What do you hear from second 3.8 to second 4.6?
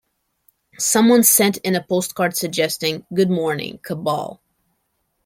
cabal.